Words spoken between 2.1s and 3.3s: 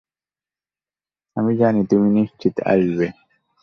নিশ্চিত আসবে।